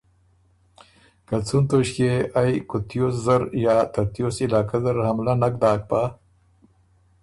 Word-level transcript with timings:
که 1.27 1.35
څُون 1.47 1.63
توݭکيې 1.69 2.11
يې 2.23 2.29
ائ 2.39 2.51
کوتیوس 2.69 3.15
زر 3.25 3.41
یا 3.65 3.75
ترتیوس 3.93 4.35
علاقۀ 4.45 4.77
زر 4.83 4.95
حملۀ 5.07 5.33
نک 5.41 5.53
داک 5.61 5.81
بَۀ 5.89 6.01